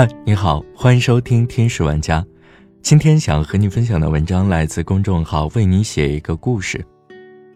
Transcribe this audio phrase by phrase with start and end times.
[0.00, 2.24] 嗨，你好，欢迎收听天使玩家。
[2.80, 6.82] 今天想和你分享的文章来自公众号“为你写一个故事”。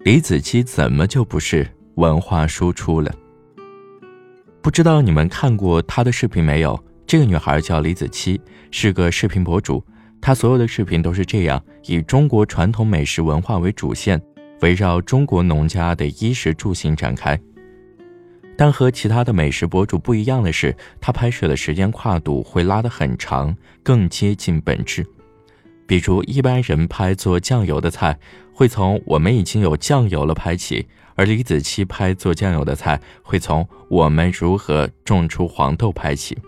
[0.04, 3.10] 李子柒怎么就不是文化输出了？
[4.60, 6.78] 不知道你们看过她的视频没有？
[7.06, 8.38] 这个女孩叫李子柒，
[8.70, 9.82] 是个视频博主。
[10.20, 14.20] 她所有的视频都是这样，以中国传统美食文化为主线，
[14.60, 17.40] 围绕中国农家的衣食住行展开。
[18.56, 25.06] 但和其他的美食博主不一样的是，他拍摄的时间跨度会拉得很长，更接近本质。
[25.86, 28.18] 比如一般人拍做酱油的菜，
[28.52, 36.38] 会从我们已经有酱油了拍起；而李子柒拍做酱油的菜，会从我们如何种出黄豆拍起。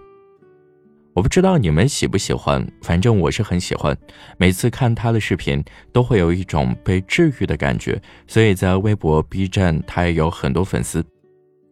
[1.12, 3.96] 我不知道你们喜不喜欢，反正我是很喜欢。
[4.36, 8.00] 每次看他的视频，都会有一种被治愈的感觉。
[8.26, 11.04] 所以在微博、B 站，他也有很多粉丝。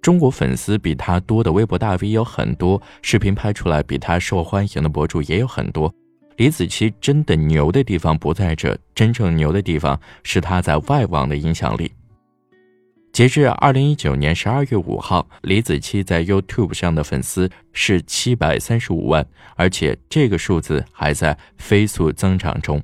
[0.05, 5.91] 中国粉丝比他多的微博大 V 有很多，视频拍出来比他受欢迎的博主也有很多。
[6.37, 11.91] 李子柒真的牛的地方不在这，真正牛的地方是他在外网的影响力。
[13.15, 22.79] 截至二零一九年十二月五号，李子柒在 YouTube 上的粉丝是七百三十五万，而且这个数字还在飞速增长中。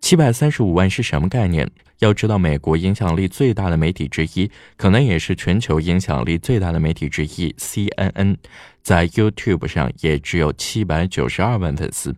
[0.00, 1.70] 七百三十五万是什么概念？
[2.00, 8.36] 要知道，美国影响力最大的媒体之一，可能也是全球影响力最大的媒体之一，CNN，
[8.82, 12.14] 在 YouTube 上也只有七百九十二万粉丝，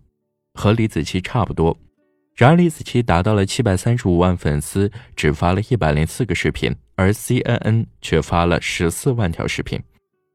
[0.55, 1.77] 和李子柒差不多。
[2.35, 9.81] 然而，李子柒达到了七百三十五万粉丝，只发了一百零四个视频，而 CNN 却发了十四万条视频。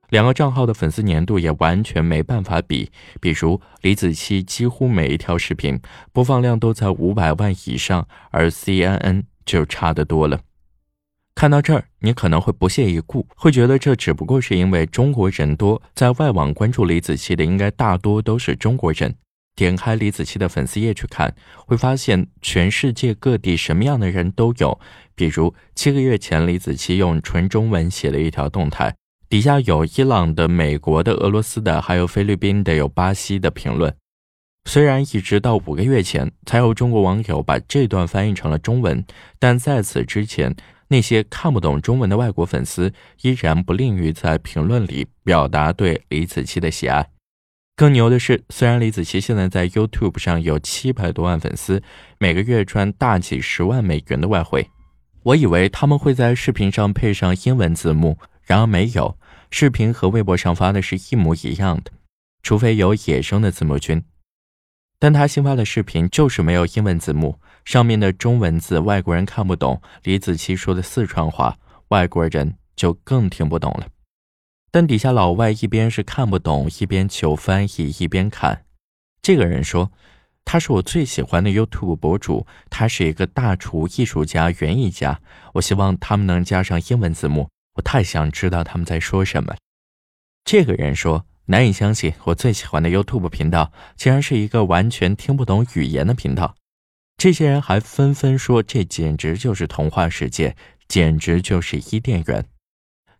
[0.10, 5.80] 两个账号的粉丝粘度也完全没办法比，比如李子柒几乎每一条视频
[6.12, 10.40] 播放量都在五百万以上，而 CNN 就差得多了。
[11.36, 19.16] 看到这儿，你可能会不屑一顾，会觉得这只不过是因为中国人多，在外网关注李子柒的应该大多都是中国人。
[19.56, 21.36] 点开李子柒的粉丝页去看，
[21.68, 24.80] 会发现全世界各地什么样的人都有。
[25.16, 28.96] 比如七个月前，李子柒用纯中文写了一条动态。
[29.30, 33.96] 底下有伊朗的、美国的、俄罗斯的，还有菲律宾的，有巴西的评论。
[34.66, 39.06] 虽然一直到五个月前才有中国网友把这段翻译成了中文，
[39.38, 40.56] 但在此之前，
[40.88, 42.92] 那些看不懂中文的外国粉丝
[43.22, 47.10] 依然不吝于在评论里表达对李子柒的喜爱。
[47.76, 51.82] 更牛的是，虽然李子柒现在在 YouTube 上有七百多万粉丝，
[52.20, 54.70] 每个月赚大几十万美元的外汇，
[55.24, 59.18] 我以为他们会在视频上配上英文字幕，然而没有。
[59.50, 61.92] 视频和微博上发的是一模一样的，
[62.42, 64.04] 除非有野生的字幕君。
[65.04, 71.58] 但他新发的视频就是没有英文字幕，上面的中文字外国人看不懂，李子柒说的四川话
[71.90, 73.86] 外国人就更听不懂了。
[74.72, 78.64] 但底下老外一边是看不懂，一边求翻译，一边看。
[79.22, 79.92] 这个人说
[80.46, 85.20] ：“他是我最喜欢的 YouTube 博主，他是一个大厨、艺术家、园艺家。
[85.56, 89.54] 我希望他们能加上英文字幕。”我太想知道他们在说什么。
[90.46, 96.56] 这个人说：“难以相信，我最喜欢的 YouTube 频道竟然是一个完全听不懂语言的频道。”
[97.18, 100.56] 这些人还纷纷说：“这简直就是童话世界，
[100.88, 102.46] 简直就是伊甸园。”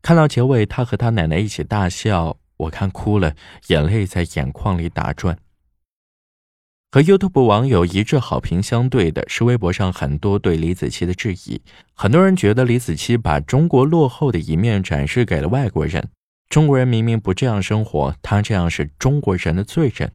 [0.02, 3.36] 看到结尾，他和他奶奶一起大笑，我看哭了，
[3.68, 5.38] 眼泪在眼眶里打转。
[6.92, 11.62] 和 YouTube 网友一致好评相对的是，微博上很多对李子柒的质疑。
[11.94, 16.10] 很多人觉得李子柒把中国落后的一面展示给了外国人，
[16.54, 20.12] 中国人明明不这样生活，他这样是中国人的罪人。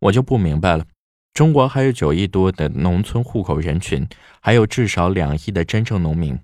[0.00, 0.84] 我就不明白了，
[1.32, 4.04] 中国还有九亿多的农村户口人群，
[4.40, 6.36] 还有至少两亿的真正农民，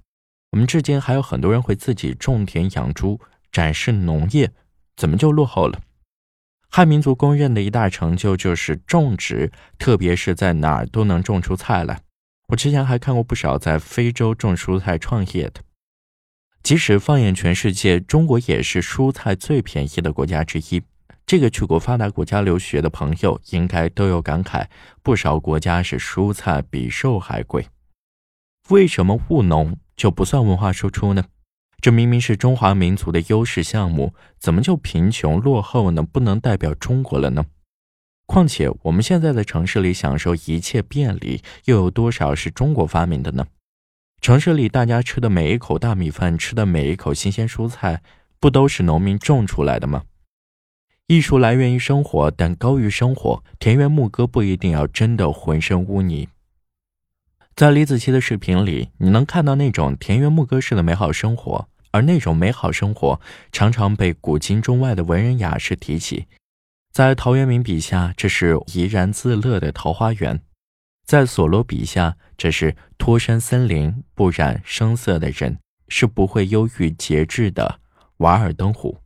[0.53, 3.19] 我们至今还有很多人会自己种田养猪，
[3.51, 4.53] 展示农业，
[4.95, 5.81] 怎么就落后了？
[6.69, 12.01] 汉民族公认的一大成就就是种植，特别是在哪儿都能种出菜来。
[12.47, 15.63] 我之前还看过不少在非洲种蔬菜创业的。
[16.73, 20.83] 即使放眼全世界，中国也是蔬菜最便宜的国家之一。
[21.27, 24.65] 这个去过发达国家留学的朋友应该都有感慨：
[25.03, 27.67] 不少国家是蔬菜比肉还贵。
[28.71, 31.23] 为什么务农就不算文化输出呢？
[31.83, 36.03] 这明明是中华民族的优势项目，怎么就贫穷落后呢？
[36.03, 37.45] 不能代表中国了呢？
[38.25, 43.47] 况且我们现在的城市里享受一切便利，又有多少是中国发明的呢？
[44.23, 48.01] 城市里大家吃的每一口大米饭，吃的每一口新鲜蔬菜，
[48.39, 50.05] 不都是农民种出来的吗？
[51.09, 53.43] 艺术来源于生活，但高于生活。
[53.59, 56.29] 田园牧歌不一定要真的浑身污泥。
[57.57, 61.69] 在李子柒的视频里，你能看到那种田园牧歌式的美好生活。
[61.91, 63.21] 而那种美好生活，
[63.51, 66.27] 常常被古今中外的文人雅士提起。
[66.93, 70.39] 在陶渊明笔下，这是怡然自乐的桃花源；
[71.13, 77.81] 在索罗笔下，这是脱身森林、不染声色的人，是不会忧郁节制的
[78.17, 78.97] 瓦尔登湖。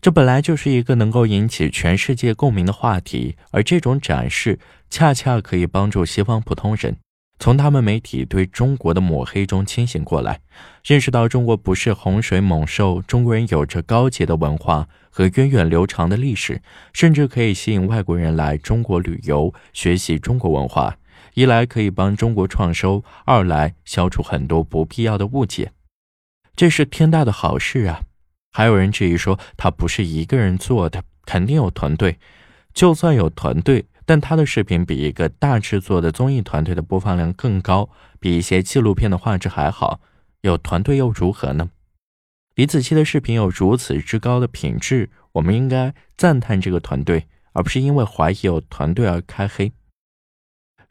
[0.00, 4.58] 这本来就是一个能够引起全世界共鸣的话题，而这种展示
[4.90, 6.96] 恰恰可以帮助西方普通人。
[7.38, 10.40] 从他们媒体对中国的抹黑中清醒过来，
[10.84, 16.60] 认识到中国不是洪水猛兽，中国人有着高洁的文化和源远流长的历史，
[16.92, 20.96] 甚至可以吸引外国人来中国旅游学习中国文化。
[21.34, 25.72] 一来可以帮中国创收，二来消除很多不必要的误解，
[26.54, 28.02] 这是天大的好事啊！
[28.50, 32.18] 还有人质疑说他不是一个人做的，肯定有团队。
[32.74, 33.86] 就算有团队。
[34.04, 37.88] 但他的视频比一个大制作的综艺团队的播放量更高，
[38.18, 40.00] 比一些纪录片的画质还好。
[40.40, 41.70] 有团队又如何呢？
[42.56, 49.72] 李子柒的视频有如此之高的品质，我们应该赞叹这个团队，而不是因为怀疑有团队而开黑。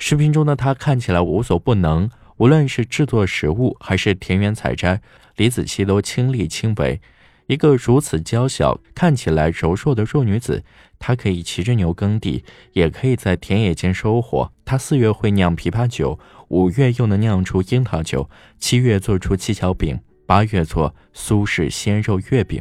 [0.04, 5.00] 视频中的他看起来无所不能，无论是制作食物还是田园采摘，
[5.36, 7.00] 李子柒都亲力亲为。
[7.46, 10.64] 一个如此娇小、看起来柔弱的弱女子，
[10.98, 12.44] 她可以骑着牛耕地，
[12.74, 14.52] 也可以在田野间收获。
[14.66, 18.28] 她四月会酿枇杷酒，五月又能酿出樱桃酒，
[18.58, 22.60] 七月做出七巧饼，八月做苏式鲜肉月饼。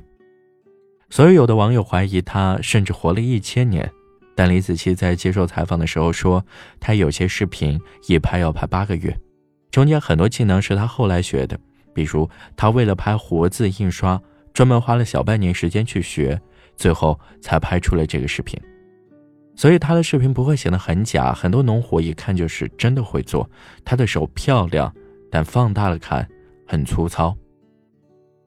[1.09, 3.91] 所以，有的网友怀疑她甚至活了一千年。
[4.41, 6.43] 但李子柒在接受采访的时候说，
[6.81, 7.79] 她有些视频
[8.09, 9.15] 一拍要拍八个月，
[9.71, 11.61] 中间很多技能是她后来学的，
[11.93, 12.27] 比如
[12.57, 14.19] 她为了拍活字印刷。
[14.55, 16.41] 专门花了小半年时间去学，
[16.75, 18.59] 最后才拍出了这个视频。
[19.55, 23.49] 所以他的视频不会显得很假，很多农活一看就是真的会做。
[23.85, 24.91] 他的手漂亮，
[25.31, 26.27] 但放大了看
[26.67, 27.37] 很粗糙。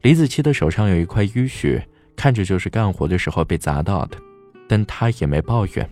[0.02, 4.18] 李子柒的手上有一块淤血，看着就是干活的时候被砸到的，
[4.74, 5.88] 但他也没抱怨。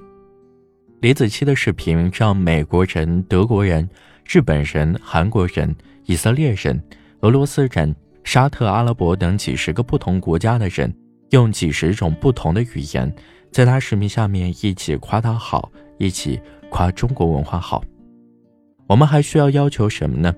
[1.02, 3.88] 李子柒的视频让美国人、德国人、
[4.26, 5.76] 日本人、韩国人、
[6.06, 6.82] 以色列人、
[7.20, 7.96] 俄罗斯人。
[8.24, 10.92] 沙特阿拉伯等几十个不同国家的人，
[11.30, 13.14] 用几十种不同的语言，
[13.52, 16.40] 在他视频下面一起夸他好，一起
[16.72, 17.84] 夸中国文化好。
[18.88, 20.34] 我们还需要要求什么呢？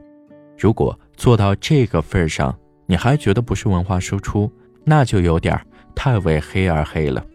[0.57, 2.54] 如果做到这个份上，
[2.88, 4.51] 你还觉得不是文化输出，
[4.84, 5.57] 那就有点
[5.95, 7.25] 太为黑而黑了。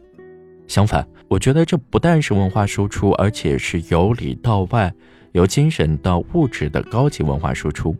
[0.68, 4.92] 相反，我觉得这不但是文化输出，而且是由里到外，
[5.32, 7.96] 由精神到物质的高级文化输出。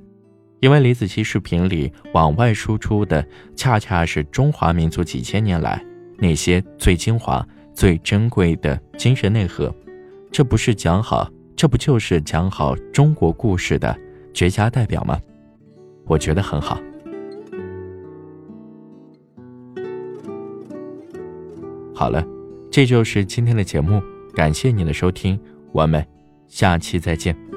[0.60, 3.26] 因为李子柒视频里往外输出的，
[3.56, 5.82] 恰恰是中华民族几千年来
[6.18, 9.74] 那些最精华、最珍贵的精神内核，
[10.30, 13.96] 这不是讲好，这不就是讲好中国故事的
[14.34, 15.18] 绝佳代表吗？
[16.04, 16.78] 我觉得很好。
[21.94, 22.24] 好了，
[22.70, 24.02] 这就是今天的节目，
[24.34, 25.38] 感谢你的收听，
[25.72, 26.04] 我们
[26.46, 27.47] 下期再见。